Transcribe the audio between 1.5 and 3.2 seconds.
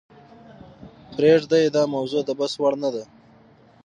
یې داموضوع دبحث وړ نه ده.